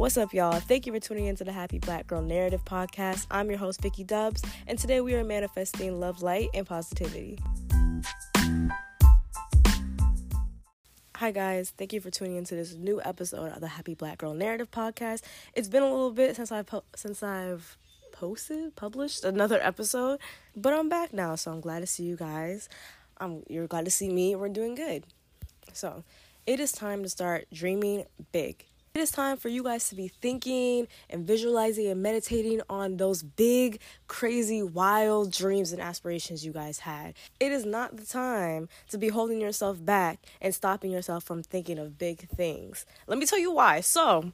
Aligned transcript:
What's 0.00 0.16
up, 0.16 0.32
y'all? 0.32 0.58
Thank 0.60 0.86
you 0.86 0.94
for 0.94 0.98
tuning 0.98 1.26
into 1.26 1.44
the 1.44 1.52
Happy 1.52 1.78
Black 1.78 2.06
Girl 2.06 2.22
Narrative 2.22 2.64
Podcast. 2.64 3.26
I'm 3.30 3.50
your 3.50 3.58
host, 3.58 3.82
Vicki 3.82 4.02
Dubs, 4.02 4.42
and 4.66 4.78
today 4.78 5.02
we 5.02 5.14
are 5.14 5.22
manifesting 5.22 6.00
love, 6.00 6.22
light, 6.22 6.48
and 6.54 6.66
positivity. 6.66 7.38
Hi 11.16 11.32
guys, 11.32 11.74
thank 11.76 11.92
you 11.92 12.00
for 12.00 12.10
tuning 12.10 12.36
into 12.36 12.54
this 12.54 12.72
new 12.72 13.02
episode 13.04 13.52
of 13.52 13.60
the 13.60 13.68
Happy 13.68 13.92
Black 13.92 14.16
Girl 14.16 14.32
Narrative 14.32 14.70
Podcast. 14.70 15.20
It's 15.52 15.68
been 15.68 15.82
a 15.82 15.90
little 15.90 16.12
bit 16.12 16.34
since 16.34 16.50
I've 16.50 16.64
po- 16.64 16.84
since 16.96 17.22
I've 17.22 17.76
posted, 18.10 18.74
published 18.76 19.22
another 19.22 19.60
episode, 19.62 20.18
but 20.56 20.72
I'm 20.72 20.88
back 20.88 21.12
now, 21.12 21.34
so 21.34 21.52
I'm 21.52 21.60
glad 21.60 21.80
to 21.80 21.86
see 21.86 22.04
you 22.04 22.16
guys. 22.16 22.70
I'm 23.18 23.42
you're 23.50 23.66
glad 23.66 23.84
to 23.84 23.90
see 23.90 24.08
me. 24.08 24.34
We're 24.34 24.48
doing 24.48 24.76
good. 24.76 25.04
So, 25.74 26.04
it 26.46 26.58
is 26.58 26.72
time 26.72 27.02
to 27.02 27.10
start 27.10 27.48
dreaming 27.52 28.06
big. 28.32 28.64
It 28.92 29.02
is 29.02 29.12
time 29.12 29.36
for 29.36 29.48
you 29.48 29.62
guys 29.62 29.88
to 29.90 29.94
be 29.94 30.08
thinking 30.08 30.88
and 31.08 31.24
visualizing 31.24 31.86
and 31.86 32.02
meditating 32.02 32.60
on 32.68 32.96
those 32.96 33.22
big, 33.22 33.80
crazy, 34.08 34.64
wild 34.64 35.30
dreams 35.30 35.70
and 35.70 35.80
aspirations 35.80 36.44
you 36.44 36.50
guys 36.52 36.80
had. 36.80 37.14
It 37.38 37.52
is 37.52 37.64
not 37.64 37.96
the 37.96 38.04
time 38.04 38.68
to 38.88 38.98
be 38.98 39.06
holding 39.06 39.40
yourself 39.40 39.82
back 39.84 40.18
and 40.40 40.52
stopping 40.52 40.90
yourself 40.90 41.22
from 41.22 41.44
thinking 41.44 41.78
of 41.78 41.98
big 41.98 42.28
things. 42.30 42.84
Let 43.06 43.18
me 43.18 43.26
tell 43.26 43.38
you 43.38 43.52
why. 43.52 43.80
So, 43.80 44.32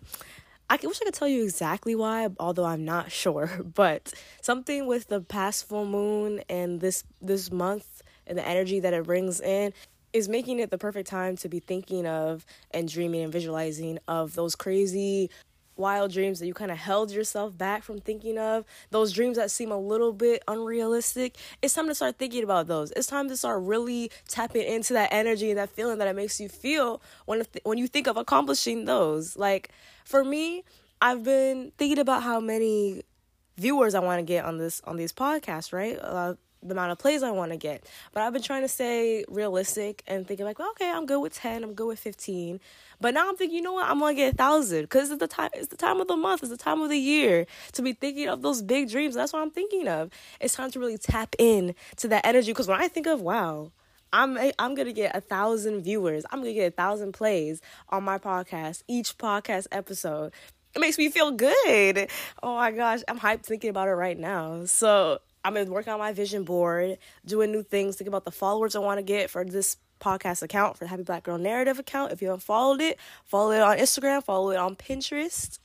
I 0.70 0.78
wish 0.82 1.02
I 1.02 1.04
could 1.04 1.12
tell 1.12 1.28
you 1.28 1.42
exactly 1.42 1.94
why, 1.94 2.30
although 2.40 2.64
I'm 2.64 2.86
not 2.86 3.12
sure. 3.12 3.60
But 3.74 4.14
something 4.40 4.86
with 4.86 5.08
the 5.08 5.20
past 5.20 5.68
full 5.68 5.84
moon 5.84 6.40
and 6.48 6.80
this 6.80 7.04
this 7.20 7.52
month 7.52 8.02
and 8.26 8.38
the 8.38 8.48
energy 8.48 8.80
that 8.80 8.94
it 8.94 9.04
brings 9.04 9.38
in 9.38 9.74
is 10.16 10.28
making 10.28 10.58
it 10.58 10.70
the 10.70 10.78
perfect 10.78 11.08
time 11.08 11.36
to 11.36 11.48
be 11.48 11.60
thinking 11.60 12.06
of 12.06 12.46
and 12.70 12.88
dreaming 12.88 13.22
and 13.22 13.32
visualizing 13.32 13.98
of 14.08 14.34
those 14.34 14.54
crazy 14.56 15.30
wild 15.76 16.10
dreams 16.10 16.38
that 16.40 16.46
you 16.46 16.54
kind 16.54 16.70
of 16.70 16.78
held 16.78 17.10
yourself 17.10 17.56
back 17.58 17.82
from 17.82 18.00
thinking 18.00 18.38
of, 18.38 18.64
those 18.90 19.12
dreams 19.12 19.36
that 19.36 19.50
seem 19.50 19.70
a 19.70 19.78
little 19.78 20.14
bit 20.14 20.42
unrealistic, 20.48 21.36
it's 21.60 21.74
time 21.74 21.86
to 21.86 21.94
start 21.94 22.16
thinking 22.16 22.42
about 22.42 22.66
those. 22.66 22.92
It's 22.92 23.06
time 23.06 23.28
to 23.28 23.36
start 23.36 23.62
really 23.62 24.10
tapping 24.26 24.62
into 24.62 24.94
that 24.94 25.12
energy 25.12 25.50
and 25.50 25.58
that 25.58 25.68
feeling 25.68 25.98
that 25.98 26.08
it 26.08 26.16
makes 26.16 26.40
you 26.40 26.48
feel 26.48 27.02
when 27.26 27.44
when 27.64 27.76
you 27.76 27.86
think 27.86 28.06
of 28.06 28.16
accomplishing 28.16 28.86
those. 28.86 29.36
Like 29.36 29.70
for 30.06 30.24
me, 30.24 30.64
I've 31.02 31.22
been 31.22 31.72
thinking 31.76 31.98
about 31.98 32.22
how 32.22 32.40
many 32.40 33.02
viewers 33.58 33.94
I 33.94 34.00
want 34.00 34.18
to 34.20 34.24
get 34.24 34.46
on 34.46 34.56
this 34.56 34.80
on 34.84 34.96
these 34.96 35.12
podcasts, 35.12 35.74
right? 35.74 35.98
Uh, 36.00 36.36
the 36.68 36.74
amount 36.74 36.92
of 36.92 36.98
plays 36.98 37.22
I 37.22 37.30
want 37.30 37.52
to 37.52 37.56
get. 37.56 37.88
But 38.12 38.22
I've 38.22 38.32
been 38.32 38.42
trying 38.42 38.62
to 38.62 38.68
stay 38.68 39.24
realistic 39.28 40.02
and 40.06 40.26
thinking 40.26 40.46
like, 40.46 40.58
well, 40.58 40.70
okay, 40.70 40.90
I'm 40.90 41.06
good 41.06 41.20
with 41.20 41.34
10, 41.34 41.64
I'm 41.64 41.74
good 41.74 41.86
with 41.86 41.98
15. 41.98 42.60
But 43.00 43.14
now 43.14 43.28
I'm 43.28 43.36
thinking, 43.36 43.56
you 43.56 43.62
know 43.62 43.74
what? 43.74 43.88
I'm 43.88 44.00
to 44.00 44.14
get 44.14 44.34
a 44.34 44.36
thousand 44.36 44.82
because 44.82 45.10
it's 45.10 45.20
the 45.20 45.26
time, 45.26 45.50
it's 45.54 45.68
the 45.68 45.76
time 45.76 46.00
of 46.00 46.08
the 46.08 46.16
month, 46.16 46.42
it's 46.42 46.50
the 46.50 46.56
time 46.56 46.80
of 46.80 46.88
the 46.88 46.98
year 46.98 47.46
to 47.72 47.82
be 47.82 47.92
thinking 47.92 48.28
of 48.28 48.42
those 48.42 48.62
big 48.62 48.90
dreams. 48.90 49.14
That's 49.14 49.32
what 49.32 49.42
I'm 49.42 49.50
thinking 49.50 49.88
of. 49.88 50.10
It's 50.40 50.54
time 50.54 50.70
to 50.70 50.80
really 50.80 50.98
tap 50.98 51.34
in 51.38 51.74
to 51.96 52.08
that 52.08 52.24
energy 52.24 52.52
because 52.52 52.68
when 52.68 52.80
I 52.80 52.88
think 52.88 53.06
of, 53.06 53.20
wow, 53.20 53.72
I'm 54.12 54.38
I'm 54.58 54.74
gonna 54.74 54.92
get 54.92 55.14
a 55.14 55.20
thousand 55.20 55.82
viewers. 55.82 56.24
I'm 56.30 56.40
gonna 56.40 56.54
get 56.54 56.72
a 56.72 56.74
thousand 56.74 57.12
plays 57.12 57.60
on 57.88 58.04
my 58.04 58.18
podcast, 58.18 58.82
each 58.88 59.18
podcast 59.18 59.66
episode. 59.72 60.32
It 60.74 60.80
makes 60.80 60.98
me 60.98 61.10
feel 61.10 61.30
good. 61.32 62.10
Oh 62.42 62.56
my 62.56 62.70
gosh, 62.70 63.00
I'm 63.08 63.18
hyped 63.18 63.44
thinking 63.44 63.70
about 63.70 63.88
it 63.88 63.92
right 63.92 64.18
now. 64.18 64.64
So 64.66 65.20
I've 65.46 65.54
been 65.54 65.70
working 65.70 65.92
on 65.92 66.00
my 66.00 66.12
vision 66.12 66.42
board, 66.42 66.98
doing 67.24 67.52
new 67.52 67.62
things, 67.62 67.94
thinking 67.94 68.08
about 68.08 68.24
the 68.24 68.32
followers 68.32 68.74
I 68.74 68.80
want 68.80 68.98
to 68.98 69.02
get 69.04 69.30
for 69.30 69.44
this 69.44 69.76
podcast 70.00 70.42
account, 70.42 70.76
for 70.76 70.82
the 70.82 70.88
Happy 70.88 71.04
Black 71.04 71.22
Girl 71.22 71.38
Narrative 71.38 71.78
account. 71.78 72.10
If 72.10 72.20
you 72.20 72.26
haven't 72.26 72.42
followed 72.42 72.80
it, 72.80 72.98
follow 73.22 73.52
it 73.52 73.60
on 73.60 73.78
Instagram, 73.78 74.24
follow 74.24 74.50
it 74.50 74.56
on 74.56 74.74
Pinterest. 74.74 75.60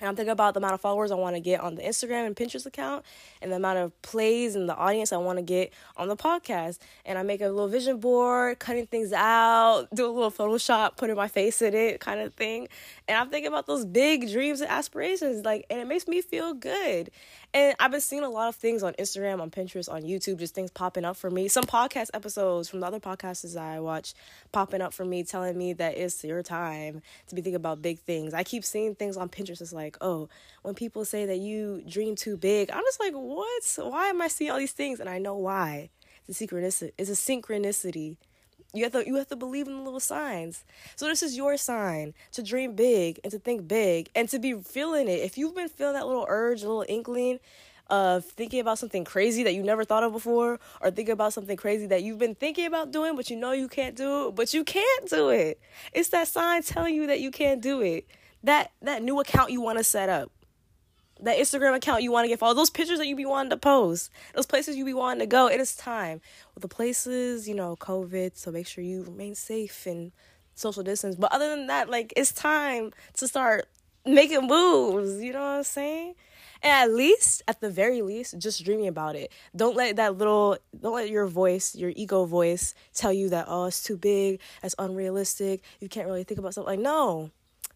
And 0.00 0.08
I'm 0.08 0.16
thinking 0.16 0.32
about 0.32 0.54
the 0.54 0.60
amount 0.60 0.74
of 0.74 0.80
followers 0.80 1.10
I 1.10 1.14
want 1.14 1.36
to 1.36 1.40
get 1.40 1.60
on 1.60 1.74
the 1.74 1.82
Instagram 1.82 2.26
and 2.26 2.34
Pinterest 2.34 2.64
account 2.64 3.04
and 3.42 3.52
the 3.52 3.56
amount 3.56 3.78
of 3.78 4.02
plays 4.02 4.56
and 4.56 4.68
the 4.68 4.74
audience 4.74 5.12
I 5.12 5.18
want 5.18 5.38
to 5.38 5.42
get 5.42 5.72
on 5.96 6.08
the 6.08 6.16
podcast. 6.16 6.78
And 7.04 7.18
I 7.18 7.22
make 7.22 7.42
a 7.42 7.48
little 7.48 7.68
vision 7.68 7.98
board, 8.00 8.58
cutting 8.58 8.86
things 8.86 9.12
out, 9.12 9.88
do 9.94 10.06
a 10.06 10.10
little 10.10 10.30
Photoshop, 10.30 10.96
putting 10.96 11.16
my 11.16 11.28
face 11.28 11.60
in 11.60 11.74
it 11.74 12.00
kind 12.00 12.20
of 12.20 12.32
thing. 12.32 12.66
And 13.06 13.18
I'm 13.18 13.28
thinking 13.28 13.48
about 13.48 13.66
those 13.66 13.84
big 13.84 14.32
dreams 14.32 14.62
and 14.62 14.70
aspirations. 14.70 15.44
Like, 15.44 15.66
and 15.68 15.78
it 15.78 15.86
makes 15.86 16.08
me 16.08 16.22
feel 16.22 16.54
good. 16.54 17.10
And 17.52 17.74
I've 17.80 17.90
been 17.90 18.00
seeing 18.00 18.22
a 18.22 18.28
lot 18.28 18.48
of 18.48 18.54
things 18.54 18.84
on 18.84 18.92
Instagram, 18.94 19.40
on 19.40 19.50
Pinterest, 19.50 19.92
on 19.92 20.02
YouTube, 20.02 20.38
just 20.38 20.54
things 20.54 20.70
popping 20.70 21.04
up 21.04 21.16
for 21.16 21.30
me. 21.30 21.48
Some 21.48 21.64
podcast 21.64 22.10
episodes 22.14 22.68
from 22.68 22.78
the 22.78 22.86
other 22.86 23.00
podcasts 23.00 23.56
I 23.56 23.80
watch 23.80 24.14
popping 24.52 24.80
up 24.80 24.94
for 24.94 25.04
me, 25.04 25.24
telling 25.24 25.58
me 25.58 25.72
that 25.72 25.96
it's 25.96 26.22
your 26.22 26.44
time 26.44 27.02
to 27.26 27.34
be 27.34 27.42
thinking 27.42 27.56
about 27.56 27.82
big 27.82 27.98
things. 27.98 28.34
I 28.34 28.44
keep 28.44 28.64
seeing 28.64 28.94
things 28.94 29.16
on 29.16 29.28
Pinterest. 29.28 29.60
It's 29.60 29.72
like, 29.72 29.96
oh, 30.00 30.28
when 30.62 30.76
people 30.76 31.04
say 31.04 31.26
that 31.26 31.38
you 31.38 31.82
dream 31.88 32.14
too 32.14 32.36
big, 32.36 32.70
I'm 32.70 32.84
just 32.84 33.00
like, 33.00 33.14
what? 33.14 33.78
Why 33.78 34.06
am 34.06 34.22
I 34.22 34.28
seeing 34.28 34.52
all 34.52 34.58
these 34.58 34.70
things? 34.70 35.00
And 35.00 35.08
I 35.08 35.18
know 35.18 35.34
why. 35.34 35.90
A 36.28 36.32
synchronicity. 36.32 36.92
It's 36.98 37.10
a 37.10 37.14
synchronicity 37.14 38.16
you 38.72 38.84
have 38.84 38.92
to 38.92 39.06
you 39.06 39.16
have 39.16 39.28
to 39.28 39.36
believe 39.36 39.66
in 39.66 39.76
the 39.76 39.82
little 39.82 40.00
signs. 40.00 40.64
So 40.96 41.06
this 41.06 41.22
is 41.22 41.36
your 41.36 41.56
sign 41.56 42.14
to 42.32 42.42
dream 42.42 42.74
big 42.74 43.20
and 43.24 43.30
to 43.32 43.38
think 43.38 43.66
big 43.66 44.10
and 44.14 44.28
to 44.28 44.38
be 44.38 44.54
feeling 44.54 45.08
it. 45.08 45.20
If 45.20 45.36
you've 45.36 45.54
been 45.54 45.68
feeling 45.68 45.94
that 45.94 46.06
little 46.06 46.26
urge, 46.28 46.62
a 46.62 46.68
little 46.68 46.86
inkling 46.88 47.40
of 47.88 48.24
thinking 48.24 48.60
about 48.60 48.78
something 48.78 49.04
crazy 49.04 49.42
that 49.42 49.54
you 49.54 49.62
never 49.62 49.84
thought 49.84 50.04
of 50.04 50.12
before, 50.12 50.60
or 50.80 50.90
thinking 50.90 51.12
about 51.12 51.32
something 51.32 51.56
crazy 51.56 51.86
that 51.86 52.04
you've 52.04 52.18
been 52.18 52.36
thinking 52.36 52.66
about 52.66 52.92
doing, 52.92 53.16
but 53.16 53.28
you 53.30 53.36
know 53.36 53.50
you 53.50 53.66
can't 53.66 53.96
do 53.96 54.28
it, 54.28 54.36
but 54.36 54.54
you 54.54 54.62
can't 54.62 55.08
do 55.08 55.30
it. 55.30 55.60
It's 55.92 56.08
that 56.10 56.28
sign 56.28 56.62
telling 56.62 56.94
you 56.94 57.08
that 57.08 57.20
you 57.20 57.32
can't 57.32 57.60
do 57.60 57.80
it. 57.80 58.06
That 58.44 58.70
that 58.80 59.02
new 59.02 59.20
account 59.20 59.50
you 59.50 59.60
want 59.60 59.78
to 59.78 59.84
set 59.84 60.08
up 60.08 60.30
that 61.22 61.38
Instagram 61.38 61.76
account 61.76 62.02
you 62.02 62.12
want 62.12 62.24
to 62.24 62.28
get 62.28 62.38
followed, 62.38 62.54
those 62.54 62.70
pictures 62.70 62.98
that 62.98 63.06
you 63.06 63.16
be 63.16 63.26
wanting 63.26 63.50
to 63.50 63.56
post, 63.56 64.10
those 64.34 64.46
places 64.46 64.76
you 64.76 64.84
be 64.84 64.94
wanting 64.94 65.20
to 65.20 65.26
go. 65.26 65.46
It 65.46 65.60
is 65.60 65.74
time. 65.76 66.20
With 66.54 66.62
the 66.62 66.68
places, 66.68 67.48
you 67.48 67.54
know, 67.54 67.76
COVID, 67.76 68.36
so 68.36 68.50
make 68.50 68.66
sure 68.66 68.82
you 68.84 69.04
remain 69.04 69.34
safe 69.34 69.86
and 69.86 70.12
social 70.54 70.82
distance. 70.82 71.16
But 71.16 71.32
other 71.32 71.50
than 71.50 71.66
that, 71.68 71.88
like 71.90 72.12
it's 72.16 72.32
time 72.32 72.92
to 73.14 73.28
start 73.28 73.66
making 74.04 74.46
moves. 74.46 75.22
You 75.22 75.32
know 75.32 75.40
what 75.40 75.46
I'm 75.46 75.64
saying? 75.64 76.14
And 76.62 76.72
at 76.72 76.94
least, 76.94 77.42
at 77.48 77.60
the 77.60 77.70
very 77.70 78.02
least, 78.02 78.38
just 78.38 78.62
dreaming 78.64 78.86
about 78.86 79.16
it. 79.16 79.32
Don't 79.56 79.76
let 79.76 79.96
that 79.96 80.18
little, 80.18 80.58
don't 80.78 80.94
let 80.94 81.08
your 81.08 81.26
voice, 81.26 81.74
your 81.74 81.92
ego 81.96 82.26
voice, 82.26 82.74
tell 82.92 83.12
you 83.12 83.30
that 83.30 83.46
oh, 83.48 83.66
it's 83.66 83.82
too 83.82 83.96
big, 83.96 84.40
it's 84.62 84.74
unrealistic. 84.78 85.62
You 85.80 85.88
can't 85.88 86.06
really 86.06 86.24
think 86.24 86.38
about 86.38 86.54
something. 86.54 86.74
Like 86.74 86.80
no, 86.80 87.30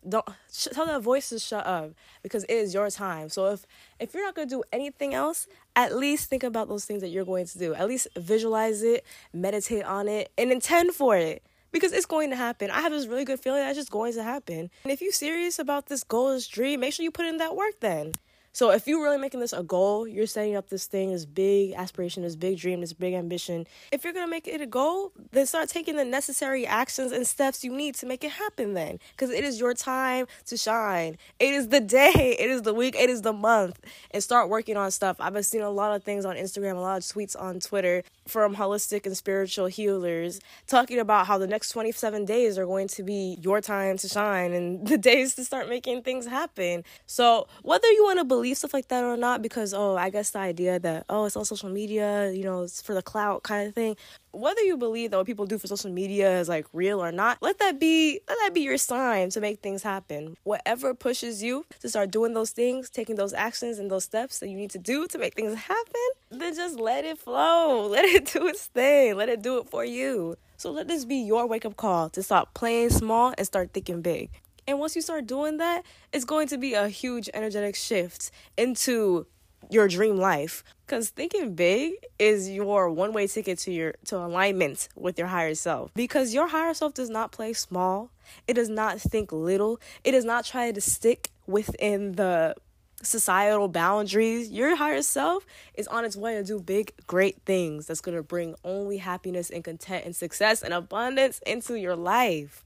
don't 0.09 0.29
sh- 0.53 0.69
tell 0.73 0.87
that 0.87 1.03
voice 1.03 1.29
to 1.31 1.39
shut 1.39 1.67
up 1.67 1.93
because 2.23 2.45
it 2.45 2.55
is 2.55 2.75
your 2.75 2.91
time. 2.91 3.29
So 3.29 3.53
if 3.53 3.67
if 3.99 4.15
you're 4.15 4.25
not 4.25 4.35
going 4.35 4.49
to 4.49 4.55
do 4.57 4.63
anything 4.73 5.15
else, 5.15 5.47
at 5.77 5.97
least 5.97 6.29
think 6.29 6.43
about 6.43 6.69
those 6.69 6.85
things 6.85 7.01
that 7.03 7.09
you're 7.09 7.25
going 7.25 7.47
to 7.47 7.59
do. 7.59 7.75
At 7.75 7.89
least 7.89 8.09
visualize 8.17 8.83
it, 8.83 9.05
meditate 9.33 9.85
on 9.85 10.09
it, 10.09 10.31
and 10.37 10.53
intend 10.53 10.93
for 10.93 11.17
it 11.17 11.43
because 11.73 11.93
it's 11.93 12.07
going 12.07 12.31
to 12.31 12.37
happen. 12.37 12.71
I 12.71 12.81
have 12.81 12.93
this 12.93 13.07
really 13.07 13.25
good 13.25 13.41
feeling 13.41 13.61
that's 13.61 13.77
just 13.77 13.91
going 13.91 14.15
to 14.15 14.23
happen. 14.23 14.71
And 14.85 14.93
if 14.93 15.03
you're 15.03 15.13
serious 15.13 15.59
about 15.59 15.87
this 15.87 16.05
goal, 16.05 16.31
this 16.31 16.47
dream, 16.47 16.81
make 16.81 16.95
sure 16.95 17.05
you 17.05 17.11
put 17.11 17.27
in 17.27 17.39
that 17.39 17.57
work 17.57 17.81
then. 17.81 18.13
So 18.55 18.71
if 18.71 18.87
you're 18.87 19.03
really 19.03 19.19
making 19.19 19.41
this 19.41 19.53
a 19.53 19.65
goal, 19.65 20.07
you're 20.07 20.29
setting 20.29 20.55
up 20.55 20.69
this 20.69 20.87
thing, 20.87 21.11
this 21.11 21.25
big 21.25 21.73
aspiration, 21.73 22.23
this 22.23 22.37
big 22.37 22.57
dream, 22.57 22.83
this 22.83 22.93
big 22.93 23.13
ambition. 23.13 23.67
If 23.91 24.05
you're 24.05 24.13
gonna 24.13 24.29
make 24.29 24.47
it 24.47 24.61
a 24.61 24.67
goal, 24.67 25.11
then 25.33 25.45
start 25.45 25.69
taking 25.69 25.97
the 25.97 26.05
necessary 26.05 26.65
actions 26.65 27.11
and 27.11 27.27
steps 27.27 27.65
you 27.65 27.73
need 27.73 27.97
to 27.97 28.07
make 28.07 28.23
it 28.23 28.31
happen 28.31 28.75
then. 28.75 29.01
Because 29.11 29.31
it 29.31 29.43
is 29.43 29.59
your 29.59 29.75
time 29.75 30.29
to 30.47 30.57
shine. 30.57 31.19
It 31.41 31.53
is 31.53 31.67
the 31.67 31.81
day, 32.01 32.37
it 32.39 32.49
is 32.49 32.63
the 32.63 32.73
week, 32.73 32.95
it 32.95 33.11
is 33.11 33.23
the 33.23 33.33
month. 33.33 33.81
And 34.13 34.23
start 34.23 34.49
working 34.49 34.77
on 34.77 34.93
stuff. 34.93 35.17
I've 35.19 35.33
been 35.33 35.43
seeing 35.43 35.65
a 35.65 35.71
lot 35.71 35.97
of 35.97 36.05
things 36.05 36.25
on 36.25 36.37
Instagram, 36.37 36.77
a 36.77 36.79
lot 36.79 36.99
of 36.99 37.03
tweets 37.03 37.35
on 37.37 37.59
Twitter 37.59 38.05
from 38.29 38.55
holistic 38.55 39.05
and 39.05 39.17
spiritual 39.17 39.67
healers 39.67 40.39
talking 40.69 41.01
about 41.01 41.27
how 41.27 41.39
the 41.39 41.49
next 41.49 41.71
27 41.71 42.25
days 42.25 42.57
are 42.57 42.67
going 42.67 42.87
to 42.87 43.03
be 43.03 43.37
your 43.43 43.61
time 43.61 43.99
to 43.99 44.09
shine 44.09 44.53
and 44.53 44.87
the 44.95 44.97
days 44.97 45.35
to 45.35 45.45
start 45.45 45.69
making 45.69 46.03
things 46.03 46.27
happen. 46.29 46.85
So 47.07 47.49
whether 47.63 47.91
you 47.91 48.05
want 48.05 48.21
to 48.21 48.25
believe 48.25 48.44
believe 48.45 48.59
stuff 48.59 48.75
like 48.75 48.89
that 48.89 49.03
or 49.03 49.17
not 49.17 49.41
because 49.41 49.73
oh 49.73 49.97
i 49.97 50.11
guess 50.11 50.33
the 50.33 50.39
idea 50.39 50.79
that 50.79 51.07
oh 51.09 51.25
it's 51.25 51.35
on 51.35 51.47
social 51.47 51.71
media 51.71 52.31
you 52.31 52.43
know 52.43 52.65
it's 52.65 52.83
for 52.83 52.93
the 52.93 53.01
clout 53.01 53.43
kind 53.43 53.69
of 53.69 53.75
thing. 53.75 53.97
Whether 54.33 54.63
you 54.63 54.77
believe 54.77 55.13
that 55.13 55.17
what 55.17 55.27
people 55.27 55.47
do 55.47 55.59
for 55.59 55.69
social 55.69 55.93
media 55.93 56.41
is 56.41 56.49
like 56.49 56.67
real 56.73 57.03
or 57.03 57.11
not 57.11 57.39
let 57.41 57.59
that 57.61 57.81
be 57.81 58.21
let 58.29 58.37
that 58.43 58.53
be 58.53 58.61
your 58.61 58.77
sign 58.77 59.31
to 59.31 59.41
make 59.41 59.61
things 59.61 59.83
happen. 59.83 60.37
Whatever 60.43 60.93
pushes 60.93 61.43
you 61.43 61.65
to 61.81 61.89
start 61.89 62.11
doing 62.11 62.35
those 62.35 62.51
things 62.51 62.91
taking 62.91 63.17
those 63.17 63.33
actions 63.33 63.79
and 63.79 63.91
those 63.91 64.05
steps 64.05 64.41
that 64.41 64.49
you 64.49 64.57
need 64.57 64.71
to 64.71 64.79
do 64.79 65.07
to 65.07 65.17
make 65.19 65.35
things 65.35 65.55
happen 65.55 66.09
then 66.31 66.55
just 66.55 66.79
let 66.79 67.05
it 67.05 67.17
flow. 67.19 67.87
Let 67.95 68.05
it 68.05 68.27
do 68.33 68.47
its 68.49 68.67
thing. 68.67 69.17
Let 69.17 69.29
it 69.29 69.41
do 69.41 69.59
it 69.59 69.69
for 69.71 69.85
you. 69.85 70.37
So 70.57 70.73
let 70.73 70.89
this 70.89 71.05
be 71.05 71.17
your 71.17 71.47
wake 71.47 71.65
up 71.65 71.77
call 71.77 72.11
to 72.11 72.23
stop 72.23 72.53
playing 72.55 72.91
small 72.91 73.33
and 73.39 73.47
start 73.47 73.71
thinking 73.73 74.03
big 74.03 74.31
and 74.67 74.79
once 74.79 74.97
you 74.97 75.03
start 75.03 75.27
doing 75.27 75.59
that, 75.59 75.85
it's 76.13 76.25
going 76.25 76.49
to 76.49 76.59
be 76.59 76.75
a 76.75 76.89
huge 76.89 77.29
energetic 77.35 77.77
shift 77.77 78.31
into 78.57 79.27
your 79.71 79.89
dream 79.89 80.17
life. 80.17 80.65
Because 80.87 81.11
thinking 81.11 81.55
big 81.55 81.95
is 82.19 82.51
your 82.51 82.91
one 82.91 83.13
way 83.13 83.27
ticket 83.27 83.59
to 83.61 83.73
your 83.73 83.95
to 84.07 84.17
alignment 84.17 84.89
with 84.95 85.19
your 85.19 85.29
higher 85.29 85.55
self. 85.55 85.93
Because 85.95 86.35
your 86.35 86.49
higher 86.49 86.75
self 86.75 86.95
does 86.95 87.11
not 87.11 87.33
play 87.33 87.53
small. 87.53 88.11
It 88.47 88.55
does 88.55 88.69
not 88.69 89.01
think 89.01 89.33
little. 89.33 89.81
It 90.03 90.13
does 90.13 90.25
not 90.25 90.45
try 90.45 90.73
to 90.73 90.81
stick 90.81 91.31
within 91.47 92.13
the 92.13 92.55
societal 93.03 93.69
boundaries. 93.69 94.51
Your 94.51 94.77
higher 94.77 95.03
self 95.03 95.47
is 95.75 95.87
on 95.89 96.05
its 96.05 96.17
way 96.17 96.35
to 96.35 96.45
do 96.45 96.61
big 96.61 96.93
great 97.07 97.43
things 97.45 97.87
that's 97.87 98.01
going 98.01 98.17
to 98.17 98.23
bring 98.23 98.55
only 98.65 98.99
happiness 98.99 99.51
and 99.51 99.63
content 99.63 100.05
and 100.05 100.17
success 100.17 100.63
and 100.63 100.73
abundance 100.73 101.41
into 101.47 101.75
your 101.75 101.97
life 101.97 102.65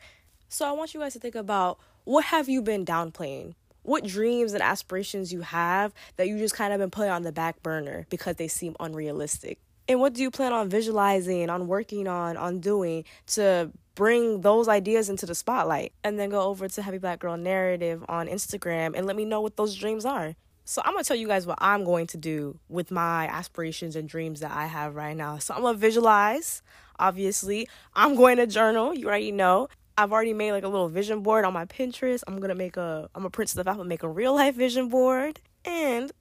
so 0.49 0.67
i 0.69 0.73
want 0.73 0.95
you 0.95 1.01
guys 1.01 1.13
to 1.13 1.19
think 1.19 1.35
about 1.35 1.79
what 2.05 2.25
have 2.25 2.49
you 2.49 2.63
been 2.63 2.85
downplaying 2.85 3.55
what 3.89 4.05
dreams 4.05 4.53
and 4.53 4.63
aspirations 4.63 5.33
you 5.33 5.41
have 5.41 5.95
that 6.17 6.29
you 6.29 6.39
just 6.39 6.55
kind 6.55 6.73
of 6.75 6.79
been 6.79 6.91
putting 6.91 7.11
on 7.11 7.23
the 7.23 7.33
back 7.33 7.63
burner 7.63 8.07
because 8.11 8.37
they 8.37 8.47
seem 8.47 8.77
unrealistic. 8.79 9.59
And 9.89 9.99
what 9.99 10.13
do 10.13 10.21
you 10.21 10.31
plan 10.31 10.53
on 10.53 10.69
visualizing, 10.69 11.49
on 11.49 11.67
working 11.67 12.07
on, 12.07 12.37
on 12.37 12.61
doing 12.61 13.05
to 13.29 13.73
bring 13.95 14.43
those 14.43 14.69
ideas 14.69 15.09
into 15.09 15.25
the 15.25 15.35
spotlight? 15.35 15.93
And 16.05 16.19
then 16.19 16.29
go 16.29 16.43
over 16.43 16.69
to 16.69 16.83
Happy 16.83 16.99
Black 16.99 17.21
Girl 17.21 17.39
Narrative 17.39 18.05
on 18.11 18.29
Instagram 18.29 18.93
and 18.95 19.07
let 19.07 19.17
me 19.17 19.25
know 19.25 19.41
what 19.41 19.57
those 19.57 19.75
dreams 19.75 20.05
are. 20.05 20.37
So 20.67 20.83
I'm 20.85 20.93
gonna 20.93 21.05
tell 21.05 21.17
you 21.17 21.27
guys 21.27 21.47
what 21.47 21.57
I'm 21.63 21.83
going 21.85 22.07
to 22.09 22.19
do 22.19 22.59
with 22.69 22.91
my 22.91 23.27
aspirations 23.29 23.97
and 23.97 24.07
dreams 24.07 24.41
that 24.41 24.51
I 24.51 24.67
have 24.67 24.95
right 24.95 25.17
now. 25.17 25.39
So 25.39 25.55
I'm 25.55 25.63
gonna 25.63 25.79
visualize, 25.79 26.61
obviously. 26.99 27.67
I'm 27.95 28.15
going 28.17 28.37
to 28.37 28.47
journal, 28.47 28.93
you 28.93 29.07
already 29.07 29.33
know. 29.33 29.69
I've 29.99 30.13
already 30.13 30.33
made 30.33 30.53
like 30.53 30.63
a 30.63 30.69
little 30.69 30.89
vision 30.89 31.23
board 31.23 31.45
on 31.45 31.53
my 31.53 31.65
Pinterest. 31.65 32.23
I'm 32.29 32.39
gonna 32.39 32.55
make 32.55 32.77
a 32.77 33.11
I'm 33.17 33.23
gonna 33.23 33.31
print 33.31 33.51
stuff 33.51 33.67
out 33.67 33.81
and 33.81 33.89
make 33.89 34.05
a 34.05 34.09
real 34.09 34.33
life 34.33 34.55
vision 34.55 34.89
board. 34.89 35.41
And 35.65 36.13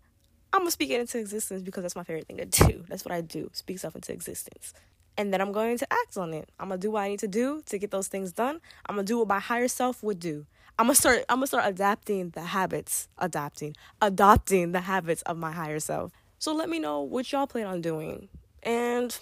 I'm 0.52 0.62
gonna 0.62 0.72
speak 0.72 0.90
it 0.90 1.00
into 1.00 1.20
existence 1.20 1.62
because 1.62 1.84
that's 1.84 1.96
my 1.96 2.04
favorite 2.04 2.26
thing 2.26 2.38
to 2.38 2.46
do. 2.68 2.86
That's 2.90 3.06
what 3.06 3.14
I 3.14 3.22
do. 3.22 3.52
Speak 3.54 3.78
stuff 3.78 3.96
into 3.96 4.12
existence. 4.14 4.74
And 5.16 5.32
then 5.32 5.42
I'm 5.42 5.52
going 5.52 5.78
to 5.78 5.94
act 5.94 6.18
on 6.18 6.34
it. 6.34 6.50
I'm 6.60 6.70
gonna 6.70 6.82
do 6.82 6.90
what 6.90 7.02
I 7.04 7.10
need 7.10 7.20
to 7.20 7.28
do 7.28 7.62
to 7.68 7.78
get 7.78 7.92
those 7.92 8.08
things 8.08 8.32
done. 8.32 8.62
I'm 8.88 8.96
gonna 8.96 9.06
do 9.06 9.20
what 9.20 9.28
my 9.28 9.40
higher 9.40 9.68
self 9.68 10.02
would 10.02 10.20
do. 10.20 10.48
I'm 10.80 10.88
gonna 10.88 10.96
start 10.96 11.24
I'm 11.30 11.38
gonna 11.38 11.46
start 11.46 11.66
adapting 11.68 12.32
the 12.32 12.42
habits, 12.42 13.10
adapting, 13.20 13.76
adopting 14.02 14.72
the 14.72 14.82
habits 14.82 15.22
of 15.24 15.38
my 15.38 15.52
higher 15.52 15.80
self. 15.80 16.12
So 16.40 16.52
let 16.52 16.68
me 16.68 16.80
know 16.80 17.02
what 17.02 17.32
y'all 17.32 17.46
plan 17.46 17.68
on 17.68 17.82
doing. 17.82 18.30
And 18.64 19.16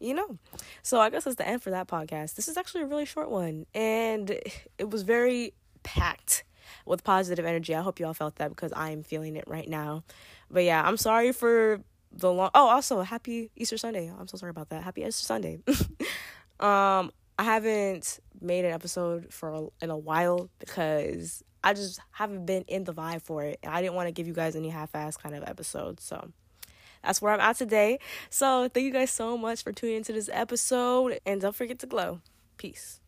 you 0.00 0.14
know. 0.14 0.38
So 0.82 1.00
I 1.00 1.10
guess 1.10 1.24
that's 1.24 1.36
the 1.36 1.46
end 1.46 1.62
for 1.62 1.70
that 1.70 1.88
podcast. 1.88 2.34
This 2.34 2.48
is 2.48 2.56
actually 2.56 2.82
a 2.82 2.86
really 2.86 3.04
short 3.06 3.30
one, 3.30 3.66
and 3.74 4.30
it 4.78 4.90
was 4.90 5.02
very 5.02 5.54
packed 5.82 6.44
with 6.84 7.04
positive 7.04 7.44
energy. 7.44 7.74
I 7.74 7.82
hope 7.82 8.00
y'all 8.00 8.14
felt 8.14 8.36
that 8.36 8.48
because 8.48 8.72
I 8.72 8.90
am 8.90 9.02
feeling 9.02 9.36
it 9.36 9.44
right 9.46 9.68
now. 9.68 10.04
But 10.50 10.64
yeah, 10.64 10.82
I'm 10.82 10.96
sorry 10.96 11.32
for 11.32 11.80
the 12.12 12.32
long. 12.32 12.50
Oh, 12.54 12.68
also 12.68 13.02
happy 13.02 13.50
Easter 13.56 13.76
Sunday. 13.76 14.12
I'm 14.18 14.28
so 14.28 14.36
sorry 14.36 14.50
about 14.50 14.70
that. 14.70 14.82
Happy 14.82 15.02
Easter 15.02 15.24
Sunday. 15.24 15.60
um, 16.60 17.10
I 17.38 17.44
haven't 17.44 18.20
made 18.40 18.64
an 18.64 18.72
episode 18.72 19.32
for 19.32 19.50
a, 19.50 19.84
in 19.84 19.90
a 19.90 19.96
while 19.96 20.48
because 20.58 21.42
I 21.62 21.74
just 21.74 22.00
haven't 22.12 22.46
been 22.46 22.62
in 22.68 22.84
the 22.84 22.94
vibe 22.94 23.22
for 23.22 23.42
it, 23.42 23.58
and 23.62 23.74
I 23.74 23.82
didn't 23.82 23.94
want 23.94 24.08
to 24.08 24.12
give 24.12 24.26
you 24.26 24.32
guys 24.32 24.56
any 24.56 24.70
half-ass 24.70 25.16
kind 25.16 25.34
of 25.34 25.42
episodes. 25.44 26.04
So 26.04 26.30
that's 27.06 27.22
where 27.22 27.32
I'm 27.32 27.40
at 27.40 27.56
today. 27.56 27.98
So 28.28 28.68
thank 28.68 28.84
you 28.84 28.92
guys 28.92 29.10
so 29.10 29.38
much 29.38 29.62
for 29.62 29.72
tuning 29.72 29.96
into 29.96 30.12
this 30.12 30.28
episode. 30.32 31.20
And 31.24 31.40
don't 31.40 31.54
forget 31.54 31.78
to 31.80 31.86
glow. 31.86 32.20
Peace. 32.58 33.00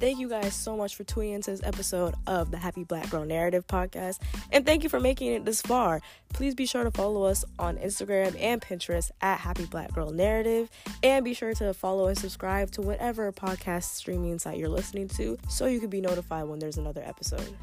Thank 0.00 0.18
you 0.18 0.30
guys 0.30 0.54
so 0.54 0.78
much 0.78 0.96
for 0.96 1.04
tuning 1.04 1.32
into 1.32 1.50
this 1.50 1.60
episode 1.62 2.14
of 2.26 2.50
the 2.50 2.56
Happy 2.56 2.84
Black 2.84 3.10
Girl 3.10 3.26
Narrative 3.26 3.66
podcast. 3.66 4.18
And 4.50 4.64
thank 4.64 4.82
you 4.82 4.88
for 4.88 4.98
making 4.98 5.34
it 5.34 5.44
this 5.44 5.60
far. 5.60 6.00
Please 6.32 6.54
be 6.54 6.64
sure 6.64 6.84
to 6.84 6.90
follow 6.90 7.24
us 7.24 7.44
on 7.58 7.76
Instagram 7.76 8.34
and 8.40 8.62
Pinterest 8.62 9.10
at 9.20 9.40
Happy 9.40 9.66
Black 9.66 9.92
Girl 9.92 10.10
Narrative. 10.10 10.70
And 11.02 11.22
be 11.22 11.34
sure 11.34 11.52
to 11.52 11.74
follow 11.74 12.06
and 12.06 12.16
subscribe 12.16 12.70
to 12.72 12.80
whatever 12.80 13.30
podcast 13.30 13.94
streaming 13.94 14.38
site 14.38 14.56
you're 14.56 14.70
listening 14.70 15.06
to 15.08 15.36
so 15.50 15.66
you 15.66 15.80
can 15.80 15.90
be 15.90 16.00
notified 16.00 16.46
when 16.46 16.60
there's 16.60 16.78
another 16.78 17.02
episode. 17.04 17.54